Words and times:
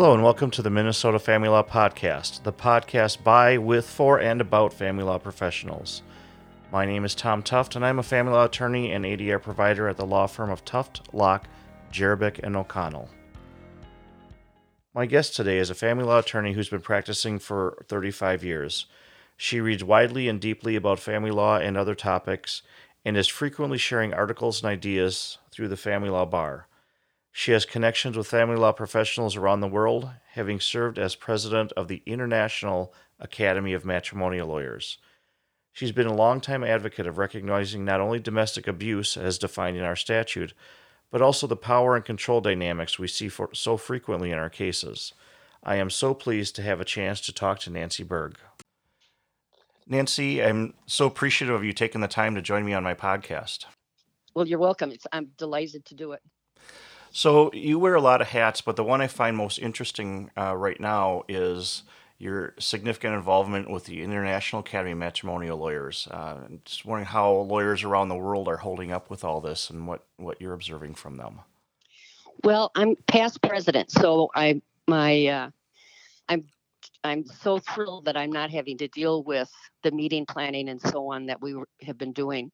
Hello, 0.00 0.14
and 0.14 0.24
welcome 0.24 0.50
to 0.52 0.62
the 0.62 0.70
Minnesota 0.70 1.18
Family 1.18 1.50
Law 1.50 1.62
Podcast, 1.62 2.42
the 2.42 2.54
podcast 2.54 3.22
by, 3.22 3.58
with, 3.58 3.86
for, 3.86 4.18
and 4.18 4.40
about 4.40 4.72
family 4.72 5.04
law 5.04 5.18
professionals. 5.18 6.00
My 6.72 6.86
name 6.86 7.04
is 7.04 7.14
Tom 7.14 7.42
Tuft, 7.42 7.76
and 7.76 7.84
I'm 7.84 7.98
a 7.98 8.02
family 8.02 8.32
law 8.32 8.46
attorney 8.46 8.92
and 8.92 9.04
ADR 9.04 9.42
provider 9.42 9.88
at 9.88 9.98
the 9.98 10.06
law 10.06 10.26
firm 10.26 10.48
of 10.48 10.64
Tuft, 10.64 11.12
Lach, 11.12 11.42
Jerabek, 11.92 12.38
and 12.42 12.56
O'Connell. 12.56 13.10
My 14.94 15.04
guest 15.04 15.36
today 15.36 15.58
is 15.58 15.68
a 15.68 15.74
family 15.74 16.04
law 16.04 16.20
attorney 16.20 16.54
who's 16.54 16.70
been 16.70 16.80
practicing 16.80 17.38
for 17.38 17.76
35 17.86 18.42
years. 18.42 18.86
She 19.36 19.60
reads 19.60 19.84
widely 19.84 20.30
and 20.30 20.40
deeply 20.40 20.76
about 20.76 20.98
family 20.98 21.30
law 21.30 21.58
and 21.58 21.76
other 21.76 21.94
topics, 21.94 22.62
and 23.04 23.18
is 23.18 23.28
frequently 23.28 23.76
sharing 23.76 24.14
articles 24.14 24.62
and 24.62 24.70
ideas 24.70 25.36
through 25.50 25.68
the 25.68 25.76
family 25.76 26.08
law 26.08 26.24
bar. 26.24 26.68
She 27.40 27.52
has 27.52 27.64
connections 27.64 28.18
with 28.18 28.26
family 28.26 28.56
law 28.56 28.72
professionals 28.72 29.34
around 29.34 29.60
the 29.60 29.66
world, 29.66 30.10
having 30.32 30.60
served 30.60 30.98
as 30.98 31.14
president 31.14 31.72
of 31.72 31.88
the 31.88 32.02
International 32.04 32.92
Academy 33.18 33.72
of 33.72 33.82
Matrimonial 33.82 34.48
Lawyers. 34.48 34.98
She's 35.72 35.90
been 35.90 36.06
a 36.06 36.14
longtime 36.14 36.62
advocate 36.62 37.06
of 37.06 37.16
recognizing 37.16 37.82
not 37.82 37.98
only 37.98 38.20
domestic 38.20 38.68
abuse 38.68 39.16
as 39.16 39.38
defined 39.38 39.78
in 39.78 39.84
our 39.84 39.96
statute, 39.96 40.52
but 41.10 41.22
also 41.22 41.46
the 41.46 41.56
power 41.56 41.96
and 41.96 42.04
control 42.04 42.42
dynamics 42.42 42.98
we 42.98 43.08
see 43.08 43.30
for, 43.30 43.48
so 43.54 43.78
frequently 43.78 44.30
in 44.30 44.38
our 44.38 44.50
cases. 44.50 45.14
I 45.64 45.76
am 45.76 45.88
so 45.88 46.12
pleased 46.12 46.56
to 46.56 46.62
have 46.62 46.78
a 46.78 46.84
chance 46.84 47.22
to 47.22 47.32
talk 47.32 47.60
to 47.60 47.70
Nancy 47.70 48.02
Berg. 48.02 48.36
Nancy, 49.86 50.44
I'm 50.44 50.74
so 50.84 51.06
appreciative 51.06 51.56
of 51.56 51.64
you 51.64 51.72
taking 51.72 52.02
the 52.02 52.06
time 52.06 52.34
to 52.34 52.42
join 52.42 52.66
me 52.66 52.74
on 52.74 52.82
my 52.82 52.92
podcast. 52.92 53.64
Well, 54.34 54.46
you're 54.46 54.58
welcome. 54.58 54.90
It's, 54.92 55.06
I'm 55.10 55.30
delighted 55.38 55.86
to 55.86 55.94
do 55.94 56.12
it. 56.12 56.20
So 57.12 57.50
you 57.52 57.78
wear 57.78 57.94
a 57.94 58.00
lot 58.00 58.20
of 58.20 58.28
hats, 58.28 58.60
but 58.60 58.76
the 58.76 58.84
one 58.84 59.00
I 59.00 59.06
find 59.06 59.36
most 59.36 59.58
interesting 59.58 60.30
uh, 60.36 60.56
right 60.56 60.78
now 60.78 61.24
is 61.28 61.82
your 62.18 62.54
significant 62.58 63.14
involvement 63.14 63.70
with 63.70 63.86
the 63.86 64.02
International 64.02 64.60
Academy 64.60 64.92
of 64.92 64.98
Matrimonial 64.98 65.56
Lawyers. 65.58 66.06
Uh, 66.10 66.36
just 66.64 66.84
wondering 66.84 67.06
how 67.06 67.32
lawyers 67.32 67.82
around 67.82 68.08
the 68.08 68.16
world 68.16 68.46
are 68.46 68.58
holding 68.58 68.92
up 68.92 69.08
with 69.10 69.24
all 69.24 69.40
this 69.40 69.70
and 69.70 69.86
what, 69.86 70.04
what 70.18 70.40
you're 70.40 70.52
observing 70.52 70.94
from 70.94 71.16
them. 71.16 71.40
Well, 72.44 72.70
I'm 72.74 72.96
past 73.06 73.42
president, 73.42 73.90
so 73.90 74.30
I 74.34 74.62
my 74.86 75.26
uh, 75.26 75.50
I'm 76.28 76.44
I'm 77.02 77.24
so 77.24 77.58
thrilled 77.58 78.04
that 78.04 78.16
I'm 78.16 78.30
not 78.30 78.50
having 78.50 78.76
to 78.78 78.88
deal 78.88 79.22
with 79.22 79.50
the 79.82 79.90
meeting 79.90 80.26
planning 80.26 80.68
and 80.68 80.80
so 80.80 81.12
on 81.12 81.26
that 81.26 81.40
we 81.40 81.54
have 81.82 81.96
been 81.96 82.12
doing. 82.12 82.50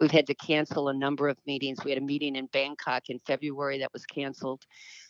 We've 0.00 0.10
had 0.10 0.26
to 0.28 0.34
cancel 0.34 0.88
a 0.88 0.94
number 0.94 1.28
of 1.28 1.36
meetings. 1.46 1.84
We 1.84 1.90
had 1.90 1.98
a 2.02 2.04
meeting 2.04 2.36
in 2.36 2.46
Bangkok 2.46 3.10
in 3.10 3.20
February 3.26 3.78
that 3.80 3.92
was 3.92 4.06
canceled. 4.06 4.62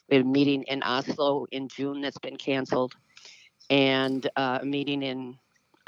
We 0.08 0.16
had 0.16 0.26
a 0.26 0.28
meeting 0.28 0.64
in 0.64 0.82
Oslo 0.82 1.46
in 1.52 1.68
June 1.68 2.00
that's 2.00 2.18
been 2.18 2.36
canceled, 2.36 2.92
and 3.70 4.28
uh, 4.36 4.58
a 4.62 4.64
meeting 4.64 5.02
in 5.02 5.38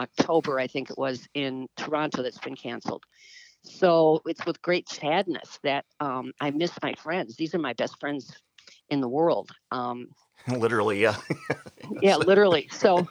October, 0.00 0.58
I 0.58 0.68
think 0.68 0.90
it 0.90 0.98
was, 0.98 1.26
in 1.34 1.68
Toronto 1.76 2.22
that's 2.22 2.38
been 2.38 2.56
canceled. 2.56 3.02
So 3.64 4.22
it's 4.26 4.44
with 4.46 4.62
great 4.62 4.88
sadness 4.88 5.58
that 5.62 5.84
um, 5.98 6.32
I 6.40 6.50
miss 6.50 6.72
my 6.82 6.94
friends. 6.94 7.36
These 7.36 7.54
are 7.54 7.58
my 7.58 7.72
best 7.72 7.98
friends 7.98 8.32
in 8.88 9.00
the 9.00 9.08
world. 9.08 9.50
Um, 9.70 10.08
literally, 10.48 11.00
yeah. 11.00 11.16
yeah, 12.02 12.16
literally. 12.26 12.68
So, 12.72 13.06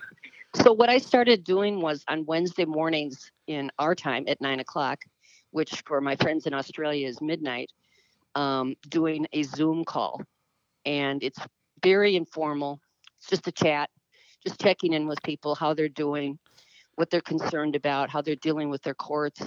so 0.56 0.72
what 0.74 0.90
I 0.90 0.98
started 0.98 1.44
doing 1.44 1.82
was 1.82 2.04
on 2.08 2.26
Wednesday 2.26 2.66
mornings 2.66 3.32
in 3.48 3.72
our 3.80 3.96
time 3.96 4.26
at 4.28 4.40
nine 4.42 4.60
o'clock, 4.60 5.00
which 5.52 5.84
for 5.86 6.02
my 6.02 6.16
friends 6.18 6.46
in 6.46 6.54
Australia 6.54 7.08
is 7.08 7.22
midnight, 7.22 7.72
um, 8.36 8.76
doing 8.90 9.28
a 9.34 9.44
Zoom 9.44 9.84
call. 9.86 10.22
And 10.86 11.24
it's 11.24 11.40
very 11.82 12.16
informal. 12.16 12.80
It's 13.20 13.30
just 13.30 13.48
a 13.48 13.52
chat, 13.52 13.90
just 14.46 14.60
checking 14.60 14.94
in 14.94 15.08
with 15.08 15.22
people, 15.24 15.56
how 15.56 15.74
they're 15.74 15.90
doing, 15.90 16.38
what 16.96 17.10
they're 17.10 17.22
concerned 17.22 17.76
about, 17.76 18.10
how 18.10 18.22
they're 18.22 18.36
dealing 18.36 18.70
with 18.70 18.82
their 18.84 18.94
courts, 18.94 19.42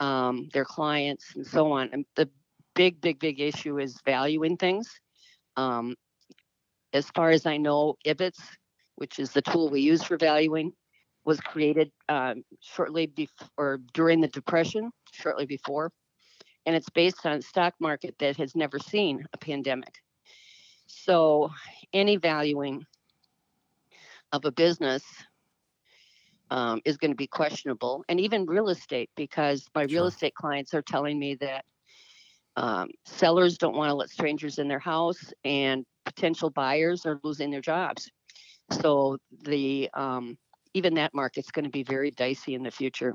um, 0.00 0.48
their 0.52 0.64
clients, 0.64 1.34
and 1.36 1.46
so 1.46 1.72
on. 1.72 1.90
And 1.92 2.04
the 2.16 2.28
big, 2.74 3.00
big, 3.00 3.18
big 3.18 3.40
issue 3.40 3.78
is 3.78 4.00
valuing 4.04 4.56
things. 4.56 4.88
Um, 5.56 5.94
as 6.94 7.10
far 7.10 7.30
as 7.30 7.44
I 7.44 7.56
know, 7.56 7.96
IBITS, 8.06 8.40
which 8.94 9.18
is 9.18 9.32
the 9.32 9.42
tool 9.42 9.68
we 9.68 9.80
use 9.80 10.02
for 10.02 10.16
valuing, 10.16 10.72
was 11.24 11.40
created 11.40 11.90
um, 12.08 12.44
shortly 12.60 13.06
before 13.06 13.80
during 13.92 14.20
the 14.20 14.28
depression 14.28 14.90
shortly 15.12 15.46
before. 15.46 15.90
And 16.66 16.76
it's 16.76 16.88
based 16.90 17.26
on 17.26 17.32
a 17.38 17.42
stock 17.42 17.74
market 17.80 18.14
that 18.20 18.36
has 18.36 18.54
never 18.54 18.78
seen 18.78 19.26
a 19.32 19.38
pandemic. 19.38 19.94
So 20.86 21.50
any 21.92 22.16
valuing 22.16 22.84
of 24.32 24.44
a 24.44 24.52
business 24.52 25.02
um, 26.50 26.80
is 26.84 26.96
going 26.96 27.10
to 27.10 27.16
be 27.16 27.26
questionable 27.26 28.04
and 28.08 28.20
even 28.20 28.46
real 28.46 28.68
estate 28.68 29.10
because 29.16 29.68
my 29.74 29.84
real 29.84 30.06
estate 30.06 30.34
clients 30.34 30.74
are 30.74 30.82
telling 30.82 31.18
me 31.18 31.34
that 31.36 31.64
um, 32.56 32.88
sellers 33.04 33.58
don't 33.58 33.76
want 33.76 33.90
to 33.90 33.94
let 33.94 34.10
strangers 34.10 34.58
in 34.58 34.68
their 34.68 34.78
house 34.78 35.32
and 35.44 35.84
potential 36.04 36.50
buyers 36.50 37.04
are 37.06 37.18
losing 37.22 37.50
their 37.50 37.60
jobs 37.60 38.10
so 38.70 39.18
the 39.44 39.90
um, 39.94 40.38
even 40.74 40.94
that 40.94 41.14
market's 41.14 41.50
going 41.50 41.64
to 41.64 41.70
be 41.70 41.82
very 41.82 42.10
dicey 42.10 42.54
in 42.54 42.62
the 42.62 42.70
future. 42.70 43.14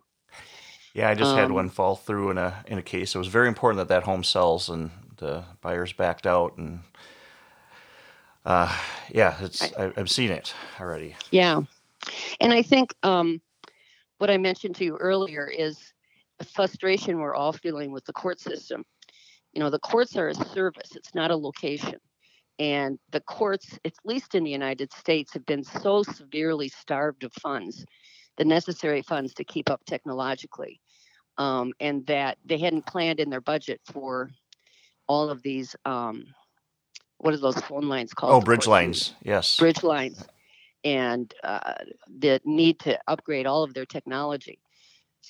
Yeah, 0.93 1.09
I 1.09 1.13
just 1.13 1.31
um, 1.31 1.37
had 1.37 1.51
one 1.51 1.69
fall 1.69 1.95
through 1.95 2.31
in 2.31 2.37
a 2.37 2.63
in 2.67 2.77
a 2.77 2.81
case. 2.81 3.15
It 3.15 3.17
was 3.17 3.27
very 3.27 3.47
important 3.47 3.77
that 3.77 3.87
that 3.93 4.03
home 4.03 4.23
sells, 4.23 4.69
and 4.69 4.91
the 5.17 5.43
buyers 5.61 5.93
backed 5.93 6.25
out, 6.25 6.57
and 6.57 6.79
uh, 8.45 8.75
yeah, 9.09 9.35
it's 9.41 9.73
I, 9.73 9.91
have 9.95 10.09
seen 10.09 10.31
it 10.31 10.53
already. 10.79 11.15
Yeah, 11.31 11.61
and 12.39 12.53
I 12.53 12.61
think 12.61 12.93
um, 13.03 13.41
what 14.17 14.29
I 14.29 14.37
mentioned 14.37 14.75
to 14.77 14.85
you 14.85 14.97
earlier 14.97 15.47
is 15.47 15.93
the 16.37 16.45
frustration 16.45 17.19
we're 17.19 17.35
all 17.35 17.53
feeling 17.53 17.91
with 17.91 18.05
the 18.05 18.13
court 18.13 18.39
system. 18.39 18.85
You 19.53 19.59
know, 19.59 19.69
the 19.69 19.79
courts 19.79 20.15
are 20.15 20.29
a 20.29 20.35
service; 20.35 20.95
it's 20.95 21.15
not 21.15 21.31
a 21.31 21.35
location. 21.35 21.99
And 22.59 22.99
the 23.11 23.21
courts, 23.21 23.79
at 23.85 23.93
least 24.03 24.35
in 24.35 24.43
the 24.43 24.51
United 24.51 24.91
States, 24.91 25.33
have 25.33 25.45
been 25.45 25.63
so 25.63 26.03
severely 26.03 26.67
starved 26.67 27.23
of 27.23 27.31
funds, 27.33 27.85
the 28.37 28.43
necessary 28.43 29.01
funds 29.01 29.33
to 29.35 29.45
keep 29.45 29.69
up 29.69 29.81
technologically, 29.85 30.81
um, 31.37 31.71
and 31.79 32.05
that 32.07 32.37
they 32.45 32.57
hadn't 32.57 32.85
planned 32.85 33.21
in 33.21 33.29
their 33.29 33.41
budget 33.41 33.79
for 33.85 34.29
all 35.07 35.29
of 35.29 35.41
these. 35.41 35.75
Um, 35.85 36.25
what 37.17 37.33
are 37.33 37.37
those 37.37 37.59
phone 37.61 37.87
lines 37.87 38.13
called? 38.13 38.43
Oh, 38.43 38.45
bridge 38.45 38.67
lines. 38.67 39.13
Yes. 39.23 39.57
Bridge 39.57 39.83
lines, 39.83 40.25
and 40.83 41.33
uh, 41.43 41.75
the 42.07 42.41
need 42.43 42.79
to 42.79 42.99
upgrade 43.07 43.47
all 43.47 43.63
of 43.63 43.73
their 43.73 43.85
technology. 43.85 44.59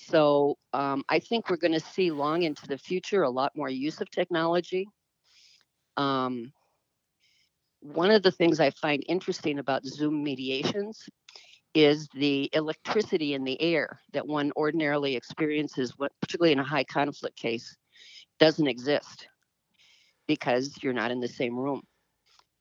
So 0.07 0.57
um, 0.73 1.03
I 1.09 1.19
think 1.19 1.49
we're 1.49 1.57
going 1.57 1.73
to 1.73 1.79
see 1.79 2.11
long 2.11 2.43
into 2.43 2.67
the 2.67 2.77
future 2.77 3.23
a 3.23 3.29
lot 3.29 3.55
more 3.55 3.69
use 3.69 4.01
of 4.01 4.09
technology. 4.09 4.87
Um, 5.97 6.53
one 7.81 8.11
of 8.11 8.23
the 8.23 8.31
things 8.31 8.59
I 8.59 8.71
find 8.71 9.03
interesting 9.07 9.59
about 9.59 9.85
Zoom 9.85 10.23
mediations 10.23 11.07
is 11.73 12.07
the 12.13 12.49
electricity 12.53 13.33
in 13.33 13.43
the 13.43 13.61
air 13.61 13.99
that 14.13 14.27
one 14.27 14.51
ordinarily 14.55 15.15
experiences, 15.15 15.93
particularly 16.21 16.53
in 16.53 16.59
a 16.59 16.63
high 16.63 16.83
conflict 16.83 17.37
case, 17.37 17.77
doesn't 18.39 18.67
exist 18.67 19.27
because 20.27 20.77
you're 20.81 20.93
not 20.93 21.11
in 21.11 21.19
the 21.19 21.27
same 21.27 21.57
room. 21.57 21.81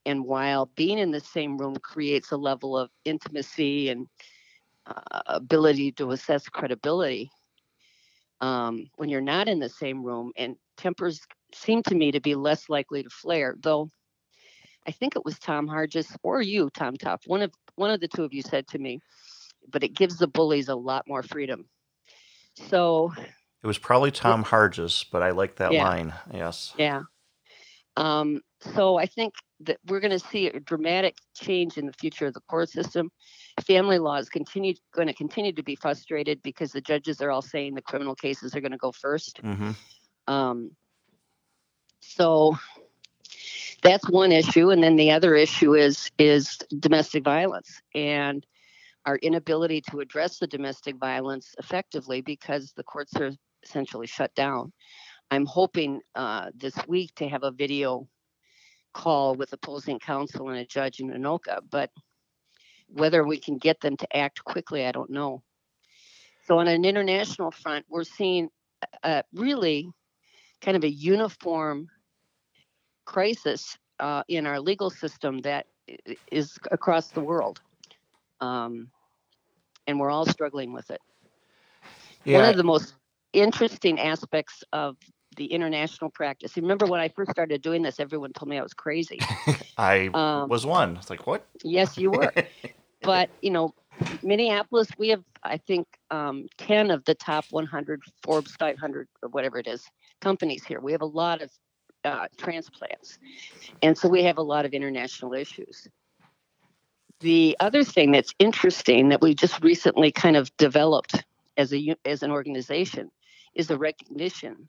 And 0.06 0.24
while 0.24 0.70
being 0.76 0.98
in 0.98 1.10
the 1.10 1.20
same 1.20 1.58
room 1.58 1.76
creates 1.76 2.32
a 2.32 2.36
level 2.36 2.76
of 2.76 2.90
intimacy 3.04 3.90
and 3.90 4.06
uh, 4.88 5.20
ability 5.26 5.92
to 5.92 6.12
assess 6.12 6.48
credibility, 6.48 7.30
um, 8.40 8.88
when 8.96 9.08
you're 9.08 9.20
not 9.20 9.48
in 9.48 9.58
the 9.58 9.68
same 9.68 10.02
room, 10.02 10.32
and 10.36 10.56
tempers 10.76 11.20
seem 11.54 11.82
to 11.84 11.94
me 11.94 12.12
to 12.12 12.20
be 12.20 12.34
less 12.34 12.68
likely 12.68 13.02
to 13.02 13.10
flare, 13.10 13.56
though 13.60 13.90
I 14.86 14.90
think 14.90 15.16
it 15.16 15.24
was 15.24 15.38
Tom 15.38 15.68
Hargis 15.68 16.16
or 16.22 16.40
you, 16.40 16.70
Tom 16.70 16.96
Tuft. 16.96 17.26
One 17.26 17.42
of 17.42 17.52
one 17.74 17.90
of 17.90 18.00
the 18.00 18.08
two 18.08 18.24
of 18.24 18.32
you 18.32 18.40
said 18.42 18.66
to 18.68 18.78
me, 18.78 19.00
but 19.70 19.84
it 19.84 19.94
gives 19.94 20.16
the 20.16 20.26
bullies 20.26 20.68
a 20.68 20.74
lot 20.74 21.06
more 21.06 21.22
freedom. 21.22 21.66
So 22.54 23.12
it 23.62 23.66
was 23.66 23.76
probably 23.76 24.10
Tom 24.10 24.44
Hargis, 24.44 25.04
but 25.10 25.22
I 25.22 25.30
like 25.32 25.56
that 25.56 25.72
yeah, 25.72 25.84
line. 25.84 26.14
Yes. 26.32 26.72
Yeah. 26.78 27.02
Um, 27.96 28.40
so 28.60 28.96
I 28.96 29.06
think 29.06 29.34
that 29.60 29.78
we're 29.86 30.00
going 30.00 30.18
to 30.18 30.26
see 30.26 30.46
a 30.46 30.60
dramatic 30.60 31.16
change 31.34 31.76
in 31.76 31.86
the 31.86 31.92
future 31.92 32.26
of 32.26 32.34
the 32.34 32.40
court 32.48 32.70
system. 32.70 33.10
Family 33.66 33.98
law 33.98 34.16
is 34.16 34.28
continue, 34.28 34.74
going 34.94 35.08
to 35.08 35.14
continue 35.14 35.52
to 35.52 35.62
be 35.62 35.74
frustrated 35.74 36.42
because 36.42 36.72
the 36.72 36.80
judges 36.80 37.20
are 37.20 37.30
all 37.30 37.42
saying 37.42 37.74
the 37.74 37.82
criminal 37.82 38.14
cases 38.14 38.54
are 38.54 38.60
going 38.60 38.72
to 38.72 38.78
go 38.78 38.92
1st 38.92 39.42
mm-hmm. 39.42 40.32
um, 40.32 40.70
so 42.00 42.56
that's 43.82 44.08
one 44.08 44.32
issue 44.32 44.70
and 44.70 44.82
then 44.82 44.96
the 44.96 45.10
other 45.10 45.34
issue 45.34 45.74
is 45.74 46.10
is 46.18 46.58
domestic 46.78 47.22
violence 47.24 47.80
and 47.94 48.46
our 49.06 49.16
inability 49.16 49.80
to 49.80 50.00
address 50.00 50.38
the 50.38 50.46
domestic 50.46 50.96
violence 50.96 51.54
effectively 51.58 52.20
because 52.20 52.72
the 52.72 52.82
courts 52.82 53.14
are 53.16 53.30
essentially 53.62 54.06
shut 54.06 54.34
down 54.34 54.72
i'm 55.30 55.46
hoping 55.46 56.00
uh, 56.14 56.50
this 56.54 56.74
week 56.88 57.14
to 57.14 57.28
have 57.28 57.44
a 57.44 57.50
video 57.50 58.08
call 58.98 59.34
with 59.34 59.52
opposing 59.52 59.98
counsel 59.98 60.48
and 60.48 60.58
a 60.58 60.64
judge 60.64 61.00
in 61.00 61.10
Anoka, 61.10 61.60
but 61.70 61.90
whether 62.88 63.24
we 63.24 63.38
can 63.38 63.58
get 63.58 63.80
them 63.80 63.96
to 63.96 64.16
act 64.16 64.44
quickly, 64.44 64.86
I 64.86 64.92
don't 64.92 65.10
know. 65.10 65.42
So, 66.46 66.58
on 66.58 66.68
an 66.68 66.84
international 66.84 67.50
front, 67.50 67.84
we're 67.88 68.04
seeing 68.04 68.48
a, 69.02 69.22
really 69.34 69.90
kind 70.60 70.76
of 70.76 70.84
a 70.84 70.90
uniform 70.90 71.88
crisis 73.04 73.76
uh, 74.00 74.22
in 74.28 74.46
our 74.46 74.60
legal 74.60 74.90
system 74.90 75.40
that 75.40 75.66
is 76.30 76.58
across 76.70 77.08
the 77.08 77.20
world. 77.20 77.60
Um, 78.40 78.90
and 79.86 79.98
we're 79.98 80.10
all 80.10 80.26
struggling 80.26 80.72
with 80.72 80.90
it. 80.90 81.00
Yeah. 82.24 82.40
One 82.40 82.48
of 82.48 82.56
the 82.56 82.64
most 82.64 82.94
interesting 83.32 83.98
aspects 83.98 84.62
of 84.72 84.96
the 85.36 85.46
international 85.46 86.10
practice. 86.10 86.56
Remember 86.56 86.86
when 86.86 87.00
I 87.00 87.08
first 87.08 87.30
started 87.30 87.62
doing 87.62 87.82
this, 87.82 88.00
everyone 88.00 88.32
told 88.32 88.48
me 88.48 88.58
I 88.58 88.62
was 88.62 88.74
crazy. 88.74 89.20
I 89.78 90.10
um, 90.12 90.48
was 90.48 90.66
one. 90.66 90.96
It's 90.96 91.10
like, 91.10 91.26
what? 91.26 91.46
Yes, 91.62 91.96
you 91.96 92.10
were. 92.10 92.32
but, 93.02 93.30
you 93.42 93.50
know, 93.50 93.74
Minneapolis, 94.22 94.88
we 94.98 95.08
have, 95.08 95.24
I 95.42 95.56
think, 95.56 95.86
um, 96.10 96.46
10 96.58 96.90
of 96.90 97.04
the 97.04 97.14
top 97.14 97.46
100 97.50 98.02
Forbes 98.22 98.54
500 98.56 99.08
or 99.22 99.28
whatever 99.30 99.58
it 99.58 99.66
is 99.66 99.84
companies 100.20 100.64
here. 100.64 100.80
We 100.80 100.92
have 100.92 101.02
a 101.02 101.06
lot 101.06 101.42
of 101.42 101.50
uh, 102.04 102.26
transplants. 102.36 103.18
And 103.82 103.96
so 103.96 104.08
we 104.08 104.22
have 104.24 104.38
a 104.38 104.42
lot 104.42 104.64
of 104.64 104.72
international 104.72 105.34
issues. 105.34 105.88
The 107.20 107.56
other 107.58 107.82
thing 107.82 108.12
that's 108.12 108.32
interesting 108.38 109.08
that 109.08 109.20
we 109.20 109.34
just 109.34 109.62
recently 109.62 110.12
kind 110.12 110.36
of 110.36 110.56
developed 110.56 111.24
as 111.56 111.74
a 111.74 111.96
as 112.04 112.22
an 112.22 112.30
organization 112.30 113.10
is 113.56 113.66
the 113.66 113.76
recognition 113.76 114.68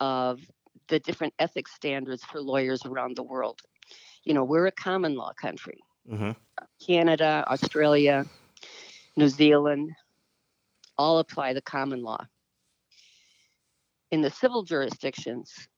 of 0.00 0.40
the 0.88 0.98
different 1.00 1.34
ethics 1.38 1.74
standards 1.74 2.24
for 2.24 2.40
lawyers 2.40 2.86
around 2.86 3.16
the 3.16 3.22
world. 3.22 3.60
You 4.24 4.32
know, 4.32 4.44
we're 4.44 4.66
a 4.66 4.72
common 4.72 5.14
law 5.14 5.32
country. 5.34 5.78
Mm-hmm. 6.10 6.32
Canada, 6.84 7.44
Australia, 7.48 8.26
New 9.16 9.28
Zealand 9.28 9.92
all 10.98 11.18
apply 11.18 11.52
the 11.52 11.62
common 11.62 12.02
law. 12.02 12.26
In 14.10 14.20
the 14.20 14.30
civil 14.30 14.62
jurisdictions, 14.62 15.68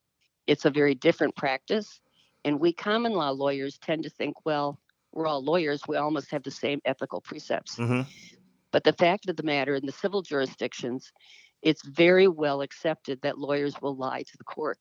it's 0.46 0.64
a 0.64 0.70
very 0.70 0.94
different 0.94 1.36
practice. 1.36 2.00
And 2.44 2.60
we 2.60 2.72
common 2.72 3.12
law 3.12 3.30
lawyers 3.30 3.78
tend 3.78 4.02
to 4.02 4.10
think, 4.10 4.44
well, 4.44 4.78
we're 5.12 5.26
all 5.26 5.42
lawyers, 5.42 5.82
we 5.86 5.96
almost 5.96 6.30
have 6.30 6.42
the 6.42 6.50
same 6.50 6.80
ethical 6.84 7.20
precepts. 7.20 7.76
Mm-hmm. 7.76 8.02
But 8.72 8.84
the 8.84 8.92
fact 8.92 9.28
of 9.28 9.36
the 9.36 9.44
matter, 9.44 9.76
in 9.76 9.86
the 9.86 9.92
civil 9.92 10.20
jurisdictions, 10.22 11.12
it's 11.62 11.86
very 11.86 12.26
well 12.28 12.60
accepted 12.60 13.20
that 13.22 13.38
lawyers 13.38 13.80
will 13.80 13.96
lie 13.96 14.22
to 14.22 14.36
the 14.36 14.44
court. 14.44 14.78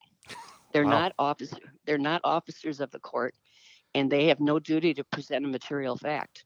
They're 0.74 0.84
wow. 0.84 0.90
not 0.90 1.14
officer, 1.20 1.60
they're 1.86 2.00
not 2.00 2.22
officers 2.24 2.80
of 2.80 2.90
the 2.90 3.00
court, 3.00 3.36
and 3.96 4.12
they 4.12 4.28
have 4.28 4.40
no 4.40 4.60
duty 4.60 4.94
to 4.94 5.04
present 5.06 5.46
a 5.46 5.48
material 5.48 5.98
fact. 5.98 6.46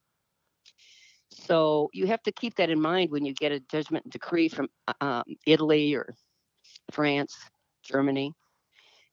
So 1.30 1.90
you 1.94 2.08
have 2.08 2.24
to 2.24 2.32
keep 2.32 2.56
that 2.56 2.70
in 2.70 2.80
mind 2.80 3.12
when 3.12 3.26
you 3.26 3.34
get 3.34 3.52
a 3.52 3.60
judgment 3.60 4.10
decree 4.10 4.50
from 4.50 4.68
um, 5.02 5.24
Italy 5.46 5.94
or 5.94 6.16
France, 6.92 7.36
Germany 7.84 8.34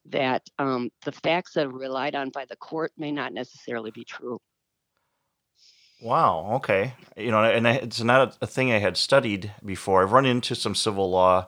that 0.07 0.43
um, 0.59 0.91
the 1.05 1.13
facts 1.13 1.55
that 1.55 1.67
are 1.67 1.71
relied 1.71 2.15
on 2.15 2.31
by 2.31 2.45
the 2.45 2.57
court 2.57 2.93
may 2.97 3.11
not 3.11 3.33
necessarily 3.33 3.91
be 3.91 4.05
true. 4.05 4.39
Wow. 6.01 6.51
Okay. 6.57 6.95
You 7.17 7.31
know, 7.31 7.43
and 7.43 7.67
it's 7.67 8.03
not 8.03 8.37
a 8.43 8.47
thing 8.47 8.73
I 8.73 8.79
had 8.79 8.97
studied 8.97 9.53
before. 9.65 10.03
I've 10.03 10.13
run 10.13 10.27
into 10.27 10.55
some 10.55 10.75
civil 10.75 11.11
law 11.11 11.47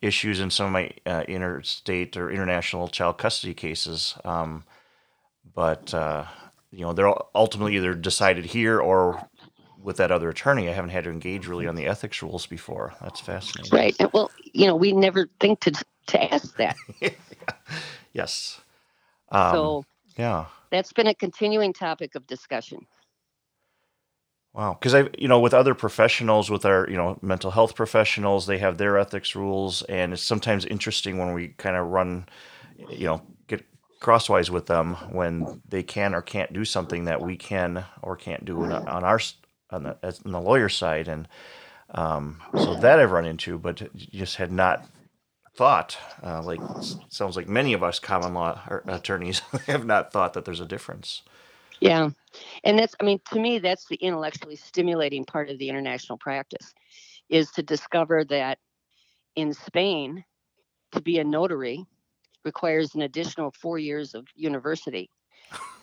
issues 0.00 0.38
in 0.38 0.50
some 0.50 0.66
of 0.66 0.72
my 0.72 0.92
uh, 1.04 1.24
interstate 1.26 2.16
or 2.16 2.30
international 2.30 2.88
child 2.88 3.18
custody 3.18 3.54
cases, 3.54 4.14
um, 4.24 4.62
but 5.56 5.92
uh, 5.94 6.26
you 6.70 6.82
know, 6.82 6.92
they're 6.92 7.12
ultimately 7.34 7.74
either 7.74 7.94
decided 7.94 8.44
here 8.44 8.78
or 8.78 9.26
with 9.82 9.96
that 9.96 10.12
other 10.12 10.28
attorney. 10.28 10.68
I 10.68 10.72
haven't 10.72 10.90
had 10.90 11.04
to 11.04 11.10
engage 11.10 11.48
really 11.48 11.66
on 11.66 11.74
the 11.74 11.86
ethics 11.86 12.22
rules 12.22 12.46
before. 12.46 12.94
That's 13.00 13.18
fascinating. 13.18 13.76
Right. 13.76 13.96
Well, 14.12 14.30
you 14.52 14.66
know, 14.66 14.76
we 14.76 14.92
never 14.92 15.28
think 15.40 15.60
to 15.60 15.72
to 16.08 16.34
ask 16.34 16.56
that. 16.58 16.76
yes. 18.12 18.60
Um, 19.30 19.52
so 19.52 19.84
yeah, 20.16 20.44
that's 20.70 20.92
been 20.92 21.08
a 21.08 21.14
continuing 21.14 21.72
topic 21.72 22.14
of 22.14 22.26
discussion. 22.26 22.86
Wow, 24.52 24.74
because 24.78 24.94
I, 24.94 25.08
you 25.18 25.28
know, 25.28 25.40
with 25.40 25.52
other 25.52 25.74
professionals, 25.74 26.48
with 26.48 26.64
our, 26.64 26.88
you 26.88 26.96
know, 26.96 27.18
mental 27.20 27.50
health 27.50 27.74
professionals, 27.74 28.46
they 28.46 28.56
have 28.56 28.78
their 28.78 28.96
ethics 28.96 29.36
rules, 29.36 29.82
and 29.82 30.14
it's 30.14 30.22
sometimes 30.22 30.64
interesting 30.64 31.18
when 31.18 31.34
we 31.34 31.48
kind 31.48 31.76
of 31.76 31.88
run, 31.88 32.26
you 32.88 33.04
know, 33.04 33.20
crosswise 34.06 34.52
with 34.52 34.66
them 34.66 34.94
when 35.10 35.60
they 35.68 35.82
can 35.82 36.14
or 36.14 36.22
can't 36.22 36.52
do 36.52 36.64
something 36.64 37.06
that 37.06 37.20
we 37.20 37.36
can 37.36 37.84
or 38.02 38.14
can't 38.14 38.44
do 38.44 38.62
on 38.62 39.02
our 39.02 39.18
on 39.70 39.82
the, 39.82 39.96
on 40.24 40.30
the 40.30 40.40
lawyer 40.40 40.68
side, 40.68 41.08
and 41.08 41.26
um, 41.90 42.40
so 42.56 42.76
that 42.76 43.00
I've 43.00 43.10
run 43.10 43.24
into, 43.24 43.58
but 43.58 43.82
just 43.96 44.36
had 44.36 44.52
not 44.52 44.86
thought. 45.56 45.98
Uh, 46.22 46.40
like 46.40 46.60
sounds 47.08 47.34
like 47.34 47.48
many 47.48 47.72
of 47.72 47.82
us 47.82 47.98
common 47.98 48.32
law 48.32 48.60
attorneys 48.86 49.40
have 49.66 49.84
not 49.84 50.12
thought 50.12 50.34
that 50.34 50.44
there's 50.44 50.60
a 50.60 50.66
difference. 50.66 51.22
Yeah. 51.80 52.10
And 52.62 52.78
that's, 52.78 52.94
I 53.00 53.04
mean, 53.04 53.18
to 53.32 53.40
me, 53.40 53.58
that's 53.58 53.86
the 53.86 53.96
intellectually 53.96 54.54
stimulating 54.54 55.24
part 55.24 55.50
of 55.50 55.58
the 55.58 55.68
international 55.68 56.16
practice 56.18 56.72
is 57.28 57.50
to 57.52 57.62
discover 57.64 58.24
that 58.26 58.58
in 59.34 59.52
Spain, 59.52 60.24
to 60.92 61.00
be 61.00 61.18
a 61.18 61.24
notary 61.24 61.84
requires 62.46 62.94
an 62.94 63.02
additional 63.02 63.50
four 63.50 63.78
years 63.78 64.14
of 64.14 64.26
university. 64.34 65.10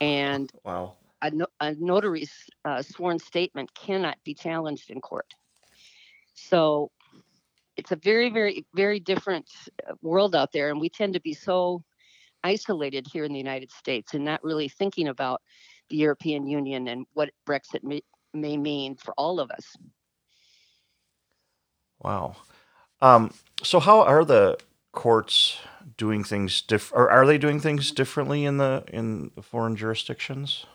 And 0.01 0.51
wow. 0.63 0.93
a, 1.21 1.29
no, 1.29 1.45
a 1.59 1.75
notary's 1.75 2.33
uh, 2.65 2.81
sworn 2.81 3.19
statement 3.19 3.71
cannot 3.75 4.17
be 4.23 4.33
challenged 4.33 4.89
in 4.89 4.99
court. 5.01 5.31
So 6.33 6.89
it's 7.77 7.91
a 7.91 7.95
very, 7.97 8.29
very, 8.29 8.65
very 8.73 8.99
different 8.99 9.47
uh, 9.87 9.93
world 10.01 10.35
out 10.35 10.51
there. 10.51 10.69
And 10.71 10.79
we 10.79 10.89
tend 10.89 11.13
to 11.13 11.21
be 11.21 11.33
so 11.33 11.83
isolated 12.43 13.05
here 13.11 13.25
in 13.25 13.33
the 13.33 13.37
United 13.37 13.71
States 13.71 14.13
and 14.13 14.25
not 14.25 14.43
really 14.43 14.69
thinking 14.69 15.09
about 15.09 15.41
the 15.89 15.97
European 15.97 16.47
Union 16.47 16.87
and 16.87 17.05
what 17.13 17.29
Brexit 17.47 17.83
may, 17.83 18.01
may 18.33 18.57
mean 18.57 18.95
for 18.95 19.13
all 19.17 19.39
of 19.39 19.51
us. 19.51 19.75
Wow. 22.01 22.35
Um, 23.01 23.33
so, 23.61 23.79
how 23.79 24.01
are 24.01 24.25
the 24.25 24.57
courts 24.91 25.59
doing 25.97 26.23
things 26.23 26.61
diff- 26.61 26.93
or 26.93 27.09
are 27.09 27.25
they 27.25 27.37
doing 27.37 27.59
things 27.59 27.91
differently 27.91 28.45
in 28.45 28.57
the 28.57 28.83
in 28.87 29.31
the 29.35 29.41
foreign 29.41 29.75
jurisdictions? 29.75 30.65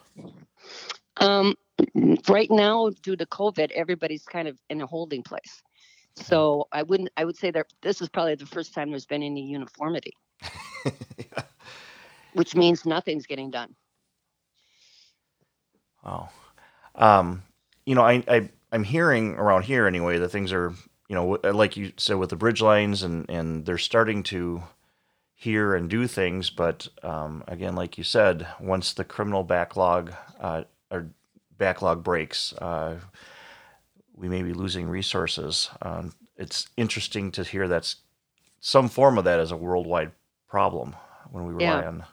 Um, 1.19 1.55
right 2.29 2.51
now, 2.51 2.91
due 3.03 3.17
to 3.17 3.27
COVID, 3.27 3.71
everybody's 3.73 4.25
kind 4.25 4.49
of 4.49 4.59
in 4.71 4.81
a 4.81 4.87
holding 4.87 5.23
place. 5.23 5.63
So 6.15 6.67
I 6.73 6.83
wouldn't. 6.83 7.11
I 7.17 7.25
would 7.25 7.37
say 7.37 7.51
that 7.53 7.67
this 7.83 8.01
is 8.01 8.09
probably 8.09 8.35
the 8.35 8.47
first 8.47 8.75
time 8.75 8.91
there's 8.91 9.07
been 9.07 9.23
any 9.23 9.43
uniformity, 9.43 10.13
yeah. 10.85 11.43
which 12.35 12.55
means 12.55 12.85
nothing's 12.85 13.27
getting 13.27 13.51
done. 13.51 13.75
Wow. 16.05 16.31
Um, 16.95 17.43
you 17.87 17.95
know, 17.95 18.03
I, 18.03 18.25
I 18.27 18.49
I'm 18.73 18.85
hearing 18.85 19.35
around 19.35 19.63
here 19.63 19.87
anyway 19.87 20.19
that 20.19 20.31
things 20.31 20.53
are, 20.53 20.73
you 21.09 21.15
know, 21.15 21.39
like 21.45 21.77
you 21.77 21.93
said 21.97 22.17
with 22.17 22.31
the 22.31 22.37
bridge 22.37 22.61
lines, 22.61 23.03
and 23.03 23.29
and 23.31 23.65
they're 23.65 23.79
starting 23.79 24.23
to 24.25 24.63
hear 25.39 25.77
and 25.77 25.89
do 25.89 26.09
things. 26.09 26.51
But 26.51 26.89
um, 27.05 27.45
again, 27.47 27.77
like 27.77 27.97
you 27.97 28.03
said, 28.03 28.47
once 28.59 28.93
the 28.93 29.05
criminal 29.05 29.45
backlog 29.45 30.13
uh, 30.41 30.65
or 30.91 31.11
backlog 31.57 32.03
breaks, 32.03 32.53
uh, 32.55 32.99
we 34.17 34.29
may 34.29 34.43
be 34.43 34.53
losing 34.53 34.89
resources. 34.89 35.71
Um, 35.81 36.13
it's 36.37 36.69
interesting 36.77 37.31
to 37.33 37.45
hear 37.45 37.69
that's 37.69 37.97
some 38.61 38.89
form 38.89 39.17
of 39.17 39.25
that 39.25 39.39
is 39.39 39.53
a 39.53 39.57
worldwide 39.57 40.11
problem 40.49 40.97
when 41.31 41.47
we 41.47 41.53
rely 41.55 41.83
yeah. 41.83 41.89
on 41.89 42.05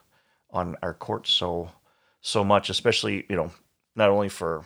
on 0.52 0.76
our 0.80 0.94
courts 0.94 1.30
so 1.30 1.70
so 2.20 2.44
much, 2.44 2.70
especially 2.70 3.26
you 3.28 3.34
know 3.34 3.50
not 3.96 4.08
only 4.08 4.28
for 4.28 4.64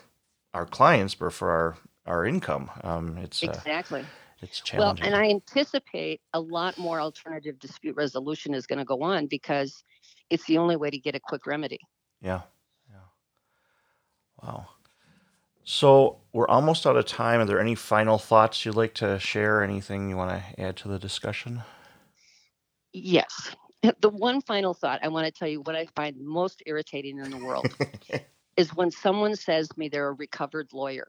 our 0.52 0.66
clients 0.66 1.14
but 1.14 1.32
for 1.32 1.50
our 1.50 1.78
our 2.04 2.26
income. 2.26 2.70
Um, 2.84 3.16
it's 3.16 3.42
exactly. 3.42 4.02
Uh, 4.02 4.04
it's 4.42 4.60
challenging. 4.60 5.04
Well, 5.04 5.14
and 5.14 5.22
I 5.22 5.30
anticipate 5.30 6.20
a 6.32 6.40
lot 6.40 6.78
more 6.78 7.00
alternative 7.00 7.58
dispute 7.58 7.96
resolution 7.96 8.54
is 8.54 8.66
going 8.66 8.78
to 8.78 8.84
go 8.84 9.02
on 9.02 9.26
because 9.26 9.84
it's 10.30 10.44
the 10.46 10.58
only 10.58 10.76
way 10.76 10.90
to 10.90 10.98
get 10.98 11.14
a 11.14 11.20
quick 11.20 11.46
remedy. 11.46 11.80
Yeah. 12.22 12.42
Yeah. 12.88 12.96
Wow. 14.42 14.66
So 15.64 16.18
we're 16.32 16.48
almost 16.48 16.86
out 16.86 16.96
of 16.96 17.04
time. 17.04 17.40
Are 17.40 17.44
there 17.44 17.60
any 17.60 17.74
final 17.74 18.18
thoughts 18.18 18.64
you'd 18.64 18.76
like 18.76 18.94
to 18.94 19.18
share? 19.18 19.62
Anything 19.62 20.08
you 20.08 20.16
want 20.16 20.30
to 20.30 20.60
add 20.60 20.76
to 20.78 20.88
the 20.88 20.98
discussion? 20.98 21.62
Yes. 22.92 23.54
The 24.00 24.10
one 24.10 24.42
final 24.42 24.74
thought 24.74 25.00
I 25.02 25.08
want 25.08 25.24
to 25.24 25.32
tell 25.32 25.48
you 25.48 25.62
what 25.62 25.74
I 25.74 25.86
find 25.96 26.14
most 26.20 26.62
irritating 26.66 27.18
in 27.18 27.30
the 27.30 27.38
world 27.38 27.66
is 28.58 28.74
when 28.74 28.90
someone 28.90 29.34
says 29.34 29.70
to 29.70 29.78
me 29.78 29.88
they're 29.88 30.08
a 30.08 30.12
recovered 30.12 30.68
lawyer. 30.74 31.08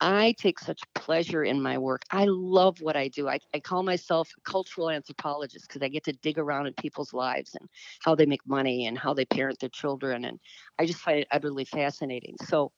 I 0.00 0.34
take 0.38 0.58
such 0.58 0.80
pleasure 0.94 1.44
in 1.44 1.62
my 1.62 1.78
work. 1.78 2.02
I 2.10 2.26
love 2.26 2.80
what 2.80 2.96
I 2.96 3.08
do. 3.08 3.28
I, 3.28 3.38
I 3.54 3.60
call 3.60 3.82
myself 3.82 4.30
a 4.36 4.50
cultural 4.50 4.90
anthropologist 4.90 5.68
because 5.68 5.82
I 5.82 5.88
get 5.88 6.04
to 6.04 6.12
dig 6.12 6.38
around 6.38 6.66
in 6.66 6.74
people's 6.74 7.12
lives 7.12 7.54
and 7.58 7.68
how 8.00 8.14
they 8.14 8.26
make 8.26 8.46
money 8.46 8.86
and 8.86 8.98
how 8.98 9.14
they 9.14 9.24
parent 9.24 9.60
their 9.60 9.68
children. 9.68 10.24
And 10.24 10.40
I 10.78 10.86
just 10.86 10.98
find 10.98 11.20
it 11.20 11.28
utterly 11.30 11.64
fascinating. 11.64 12.36
So, 12.44 12.72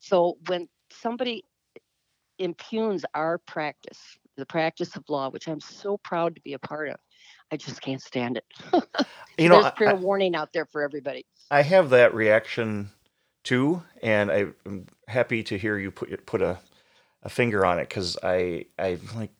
so 0.00 0.38
when 0.46 0.68
somebody 0.90 1.44
impugns 2.38 3.04
our 3.14 3.38
practice, 3.38 4.00
the 4.36 4.46
practice 4.46 4.96
of 4.96 5.04
law, 5.08 5.30
which 5.30 5.48
I'm 5.48 5.60
so 5.60 5.98
proud 5.98 6.34
to 6.36 6.40
be 6.40 6.54
a 6.54 6.58
part 6.58 6.88
of, 6.88 6.96
I 7.52 7.56
just 7.56 7.80
can't 7.80 8.02
stand 8.02 8.38
it. 8.38 8.44
You 9.36 9.48
know, 9.48 9.62
there's 9.62 9.74
fair 9.76 9.96
warning 9.96 10.34
out 10.34 10.52
there 10.52 10.66
for 10.66 10.82
everybody. 10.82 11.26
I 11.50 11.62
have 11.62 11.90
that 11.90 12.14
reaction 12.14 12.90
too, 13.48 13.82
and 14.02 14.30
I, 14.30 14.46
am 14.66 14.86
happy 15.08 15.42
to 15.44 15.58
hear 15.58 15.78
you 15.78 15.90
put 15.90 16.26
put 16.26 16.42
a, 16.42 16.58
a 17.22 17.30
finger 17.30 17.64
on 17.64 17.78
it 17.78 17.88
because 17.88 18.16
I 18.22 18.66
I 18.78 18.98
like, 19.16 19.32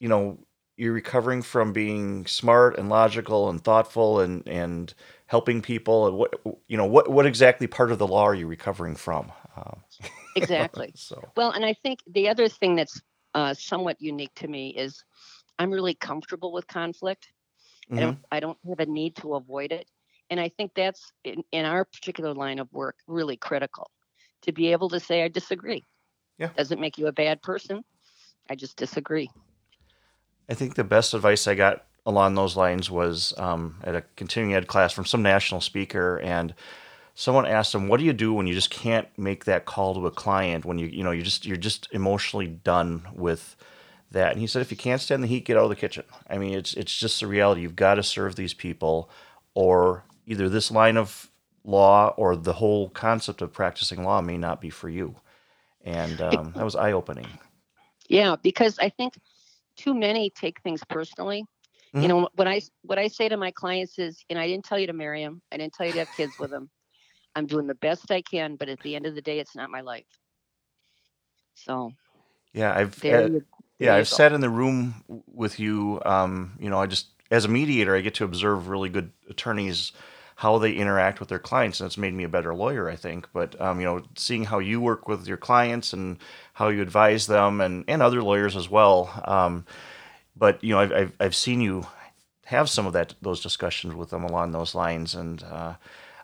you 0.00 0.08
know, 0.08 0.38
you're 0.76 0.92
recovering 0.92 1.42
from 1.42 1.72
being 1.72 2.26
smart 2.26 2.78
and 2.78 2.88
logical 2.88 3.50
and 3.50 3.62
thoughtful 3.62 4.20
and 4.20 4.46
and 4.48 4.94
helping 5.26 5.62
people. 5.62 6.06
And 6.06 6.16
what 6.16 6.34
you 6.68 6.76
know, 6.76 6.86
what 6.86 7.10
what 7.10 7.26
exactly 7.26 7.66
part 7.66 7.92
of 7.92 7.98
the 7.98 8.06
law 8.06 8.24
are 8.24 8.34
you 8.34 8.46
recovering 8.46 8.96
from? 8.96 9.32
Um, 9.56 9.80
Exactly. 10.36 10.94
so 10.94 11.32
Well, 11.36 11.52
and 11.52 11.64
I 11.64 11.74
think 11.74 12.00
the 12.06 12.28
other 12.28 12.48
thing 12.48 12.76
that's 12.76 13.00
uh, 13.34 13.54
somewhat 13.54 14.00
unique 14.00 14.34
to 14.36 14.48
me 14.48 14.70
is 14.70 15.04
I'm 15.58 15.70
really 15.70 15.94
comfortable 15.94 16.52
with 16.52 16.66
conflict. 16.66 17.32
I 17.96 18.00
mhm. 18.00 18.00
don't 18.00 18.18
I 18.32 18.40
don't 18.40 18.58
have 18.68 18.80
a 18.80 18.86
need 18.86 19.16
to 19.16 19.34
avoid 19.34 19.72
it, 19.72 19.88
and 20.30 20.40
I 20.40 20.48
think 20.48 20.72
that's 20.74 21.12
in, 21.24 21.42
in 21.52 21.64
our 21.64 21.84
particular 21.84 22.34
line 22.34 22.58
of 22.58 22.72
work 22.72 22.96
really 23.06 23.36
critical 23.36 23.90
to 24.42 24.52
be 24.52 24.72
able 24.72 24.88
to 24.90 25.00
say 25.00 25.24
I 25.24 25.28
disagree. 25.28 25.82
Yeah. 26.38 26.50
Doesn't 26.56 26.80
make 26.80 26.98
you 26.98 27.06
a 27.06 27.12
bad 27.12 27.42
person. 27.42 27.84
I 28.48 28.54
just 28.54 28.76
disagree. 28.76 29.30
I 30.48 30.54
think 30.54 30.74
the 30.74 30.84
best 30.84 31.14
advice 31.14 31.48
I 31.48 31.54
got 31.54 31.84
along 32.04 32.34
those 32.34 32.56
lines 32.56 32.90
was 32.90 33.34
um, 33.36 33.76
at 33.82 33.96
a 33.96 34.04
continuing 34.14 34.54
ed 34.54 34.68
class 34.68 34.92
from 34.92 35.04
some 35.04 35.22
national 35.22 35.60
speaker, 35.60 36.18
and 36.20 36.54
someone 37.14 37.46
asked 37.46 37.74
him, 37.74 37.88
"What 37.88 37.98
do 37.98 38.06
you 38.06 38.12
do 38.12 38.32
when 38.32 38.46
you 38.46 38.54
just 38.54 38.70
can't 38.70 39.08
make 39.18 39.44
that 39.46 39.64
call 39.64 39.94
to 39.94 40.06
a 40.06 40.10
client? 40.12 40.64
When 40.64 40.78
you 40.78 40.86
you 40.86 41.02
know 41.02 41.10
you 41.10 41.22
just 41.22 41.44
you're 41.44 41.56
just 41.56 41.88
emotionally 41.90 42.46
done 42.46 43.08
with 43.12 43.56
that?" 44.12 44.32
And 44.32 44.40
he 44.40 44.46
said, 44.46 44.62
"If 44.62 44.70
you 44.70 44.76
can't 44.76 45.00
stand 45.00 45.24
the 45.24 45.28
heat, 45.28 45.44
get 45.44 45.56
out 45.56 45.64
of 45.64 45.70
the 45.70 45.76
kitchen. 45.76 46.04
I 46.30 46.38
mean, 46.38 46.54
it's 46.54 46.74
it's 46.74 46.96
just 46.96 47.18
the 47.18 47.26
reality. 47.26 47.62
You've 47.62 47.74
got 47.74 47.94
to 47.94 48.04
serve 48.04 48.36
these 48.36 48.54
people, 48.54 49.10
or 49.54 50.04
either 50.26 50.48
this 50.48 50.70
line 50.70 50.96
of 50.96 51.30
law 51.64 52.14
or 52.16 52.36
the 52.36 52.54
whole 52.54 52.90
concept 52.90 53.42
of 53.42 53.52
practicing 53.52 54.04
law 54.04 54.20
may 54.20 54.38
not 54.38 54.60
be 54.60 54.70
for 54.70 54.88
you." 54.88 55.16
And 55.84 56.20
um, 56.20 56.52
that 56.56 56.64
was 56.64 56.76
eye 56.76 56.92
opening. 56.92 57.38
Yeah, 58.08 58.36
because 58.42 58.78
I 58.78 58.90
think 58.90 59.14
too 59.76 59.94
many 59.94 60.30
take 60.30 60.60
things 60.62 60.82
personally. 60.88 61.44
Mhm. 61.94 62.02
You 62.02 62.08
know, 62.08 62.28
what 62.34 62.48
I 62.48 62.62
what 62.82 62.98
I 62.98 63.08
say 63.08 63.28
to 63.28 63.36
my 63.36 63.50
clients 63.52 63.98
is, 63.98 64.24
you 64.28 64.36
know, 64.36 64.42
I 64.42 64.48
didn't 64.48 64.64
tell 64.66 64.78
you 64.78 64.88
to 64.88 64.92
marry 64.92 65.22
him. 65.22 65.42
I 65.52 65.58
didn't 65.58 65.74
tell 65.74 65.86
you 65.86 65.92
to 65.94 66.00
have 66.00 66.08
kids 66.16 66.34
with 66.38 66.52
him. 66.52 66.70
I'm 67.36 67.46
doing 67.46 67.66
the 67.66 67.74
best 67.76 68.10
I 68.10 68.22
can, 68.22 68.56
but 68.56 68.68
at 68.68 68.80
the 68.82 68.96
end 68.96 69.06
of 69.06 69.14
the 69.14 69.22
day, 69.22 69.38
it's 69.40 69.56
not 69.56 69.70
my 69.70 69.82
life. 69.82 70.06
So 71.54 71.92
Yeah, 72.54 72.74
I've 72.74 72.94
uh, 73.10 73.28
Yeah, 73.78 73.94
I've 73.94 74.08
sat 74.08 74.32
in 74.32 74.40
the 74.40 74.50
room 74.50 75.04
with 75.26 75.60
you. 75.60 76.00
Um, 76.04 76.54
you 76.60 76.70
know, 76.70 76.80
I 76.80 76.86
just 76.86 77.08
as 77.30 77.44
a 77.44 77.48
mediator, 77.48 77.96
I 77.96 78.00
get 78.00 78.14
to 78.16 78.24
observe 78.24 78.68
really 78.68 78.88
good 78.88 79.12
attorneys 79.28 79.92
how 80.36 80.58
they 80.58 80.72
interact 80.72 81.18
with 81.18 81.30
their 81.30 81.38
clients, 81.38 81.80
and 81.80 81.86
it's 81.86 81.96
made 81.96 82.12
me 82.12 82.22
a 82.22 82.28
better 82.28 82.54
lawyer, 82.54 82.90
I 82.90 82.96
think. 82.96 83.26
But 83.32 83.58
um, 83.60 83.80
you 83.80 83.86
know, 83.86 84.02
seeing 84.16 84.44
how 84.44 84.58
you 84.58 84.80
work 84.80 85.08
with 85.08 85.26
your 85.26 85.38
clients 85.38 85.92
and 85.92 86.18
how 86.52 86.68
you 86.68 86.82
advise 86.82 87.26
them, 87.26 87.60
and 87.60 87.84
and 87.88 88.02
other 88.02 88.22
lawyers 88.22 88.54
as 88.54 88.68
well. 88.68 89.10
Um, 89.24 89.64
but 90.36 90.62
you 90.62 90.74
know, 90.74 90.80
I've, 90.80 90.92
I've 90.92 91.12
I've 91.18 91.34
seen 91.34 91.60
you 91.62 91.86
have 92.44 92.68
some 92.68 92.86
of 92.86 92.92
that 92.92 93.14
those 93.22 93.42
discussions 93.42 93.94
with 93.94 94.10
them 94.10 94.24
along 94.24 94.52
those 94.52 94.74
lines, 94.74 95.14
and 95.14 95.42
uh, 95.42 95.74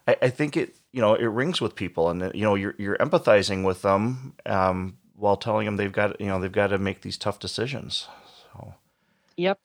I, 0.06 0.16
I 0.22 0.28
think 0.28 0.58
it 0.58 0.76
you 0.92 1.00
know 1.00 1.14
it 1.14 1.24
rings 1.24 1.62
with 1.62 1.74
people, 1.74 2.10
and 2.10 2.30
you 2.34 2.42
know 2.42 2.54
you're 2.54 2.74
you're 2.78 2.98
empathizing 2.98 3.64
with 3.64 3.80
them 3.80 4.34
um, 4.44 4.98
while 5.16 5.38
telling 5.38 5.64
them 5.64 5.76
they've 5.76 5.90
got 5.90 6.20
you 6.20 6.26
know 6.26 6.38
they've 6.38 6.52
got 6.52 6.66
to 6.68 6.78
make 6.78 7.00
these 7.00 7.16
tough 7.16 7.38
decisions. 7.38 8.08
So. 8.42 8.74
Yep. 9.38 9.58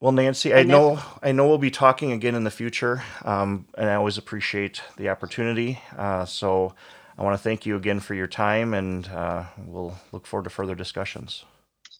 Well, 0.00 0.12
Nancy, 0.12 0.54
I 0.54 0.62
that's 0.64 0.64
know 0.64 1.00
I 1.22 1.32
know 1.32 1.48
we'll 1.48 1.58
be 1.58 1.72
talking 1.72 2.12
again 2.12 2.36
in 2.36 2.44
the 2.44 2.52
future, 2.52 3.02
um, 3.24 3.66
and 3.78 3.90
I 3.90 3.96
always 3.96 4.18
appreciate 4.18 4.82
the 4.96 5.08
opportunity. 5.10 5.80
Uh, 5.96 6.24
so 6.26 6.74
I 7.18 7.22
want 7.24 7.34
to 7.34 7.42
thank 7.42 7.66
you 7.66 7.76
again 7.76 8.00
for 8.00 8.14
your 8.14 8.28
time, 8.28 8.74
and 8.74 9.08
uh, 9.08 9.44
we'll 9.58 9.96
look 10.12 10.26
forward 10.26 10.44
to 10.44 10.50
further 10.50 10.76
discussions. 10.76 11.44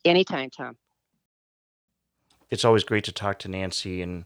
anytime, 0.04 0.50
Tom. 0.50 0.76
It's 2.50 2.64
always 2.64 2.84
great 2.84 3.04
to 3.04 3.12
talk 3.12 3.38
to 3.40 3.48
Nancy 3.48 4.02
and 4.02 4.24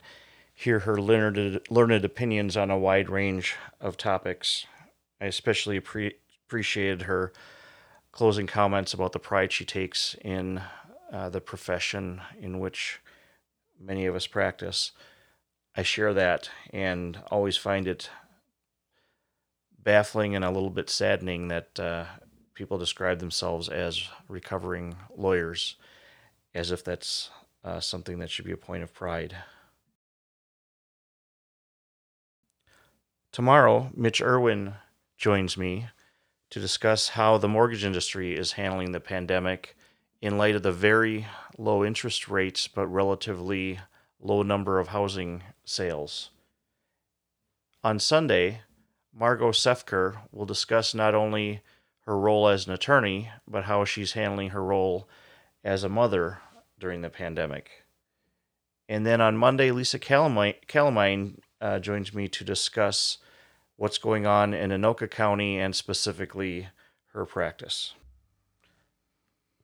hear 0.54 0.80
her 0.80 1.00
learned 1.00 1.60
learned 1.70 2.04
opinions 2.04 2.56
on 2.56 2.70
a 2.70 2.78
wide 2.78 3.10
range 3.10 3.56
of 3.80 3.96
topics. 3.96 4.66
I 5.20 5.26
especially 5.26 5.80
appre- 5.80 6.14
appreciated 6.46 7.02
her 7.02 7.32
closing 8.12 8.46
comments 8.46 8.94
about 8.94 9.12
the 9.12 9.18
pride 9.18 9.52
she 9.52 9.64
takes 9.64 10.16
in 10.22 10.62
uh, 11.12 11.30
the 11.30 11.40
profession 11.40 12.20
in 12.40 12.60
which 12.60 13.00
many 13.82 14.06
of 14.06 14.14
us 14.14 14.26
practice. 14.26 14.92
I 15.76 15.82
share 15.82 16.14
that 16.14 16.50
and 16.72 17.18
always 17.30 17.56
find 17.56 17.86
it 17.86 18.10
baffling 19.82 20.36
and 20.36 20.44
a 20.44 20.50
little 20.50 20.70
bit 20.70 20.88
saddening 20.88 21.48
that 21.48 21.80
uh, 21.80 22.04
people 22.54 22.78
describe 22.78 23.18
themselves 23.18 23.68
as 23.68 24.08
recovering 24.28 24.96
lawyers 25.16 25.76
as 26.54 26.70
if 26.70 26.84
that's 26.84 27.30
uh, 27.64 27.80
something 27.80 28.18
that 28.18 28.30
should 28.30 28.44
be 28.44 28.52
a 28.52 28.56
point 28.56 28.82
of 28.82 28.94
pride. 28.94 29.36
Tomorrow, 33.32 33.90
Mitch 33.96 34.20
Irwin 34.20 34.74
joins 35.16 35.56
me 35.56 35.88
to 36.50 36.60
discuss 36.60 37.10
how 37.10 37.38
the 37.38 37.48
mortgage 37.48 37.84
industry 37.84 38.36
is 38.36 38.52
handling 38.52 38.92
the 38.92 39.00
pandemic 39.00 39.74
in 40.20 40.36
light 40.36 40.54
of 40.54 40.62
the 40.62 40.72
very 40.72 41.26
low 41.59 41.85
interest 41.85 42.28
rates 42.28 42.68
but 42.68 42.87
relatively 42.87 43.78
low 44.21 44.42
number 44.42 44.78
of 44.78 44.88
housing 44.88 45.42
sales. 45.64 46.30
On 47.85 47.99
Sunday, 47.99 48.61
Margot 49.12 49.50
Sefker 49.50 50.18
will 50.30 50.47
discuss 50.47 50.94
not 50.94 51.14
only 51.14 51.62
her 52.06 52.18
role 52.18 52.49
as 52.49 52.66
an 52.66 52.73
attorney, 52.73 53.30
but 53.47 53.64
how 53.64 53.85
she's 53.85 54.12
handling 54.12 54.50
her 54.50 54.62
role 54.62 55.09
as 55.64 55.85
a 55.85 55.88
mother 55.88 56.38
during 56.78 57.02
the 57.02 57.11
pandemic. 57.11 57.85
And 58.88 59.06
then 59.06 59.21
on 59.21 59.37
Monday, 59.37 59.71
Lisa 59.71 59.99
Calamine, 59.99 61.38
uh, 61.61 61.78
joins 61.78 62.12
me 62.12 62.28
to 62.28 62.44
discuss 62.44 63.18
what's 63.76 63.99
going 63.99 64.26
on 64.26 64.52
in 64.52 64.71
Anoka 64.71 65.11
County 65.11 65.59
and 65.59 65.75
specifically 65.75 66.68
her 67.12 67.25
practice. 67.25 67.94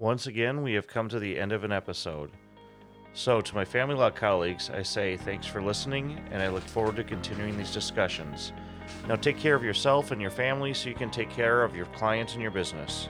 Once 0.00 0.28
again, 0.28 0.62
we 0.62 0.74
have 0.74 0.86
come 0.86 1.08
to 1.08 1.18
the 1.18 1.36
end 1.36 1.50
of 1.50 1.64
an 1.64 1.72
episode. 1.72 2.30
So, 3.14 3.40
to 3.40 3.54
my 3.56 3.64
family 3.64 3.96
law 3.96 4.10
colleagues, 4.10 4.70
I 4.70 4.80
say 4.80 5.16
thanks 5.16 5.44
for 5.44 5.60
listening, 5.60 6.20
and 6.30 6.40
I 6.40 6.46
look 6.46 6.62
forward 6.62 6.94
to 6.96 7.02
continuing 7.04 7.58
these 7.58 7.72
discussions. 7.72 8.52
Now, 9.08 9.16
take 9.16 9.38
care 9.38 9.56
of 9.56 9.64
yourself 9.64 10.12
and 10.12 10.22
your 10.22 10.30
family 10.30 10.72
so 10.72 10.88
you 10.88 10.94
can 10.94 11.10
take 11.10 11.30
care 11.30 11.64
of 11.64 11.74
your 11.74 11.86
clients 11.86 12.34
and 12.34 12.42
your 12.42 12.52
business. 12.52 13.08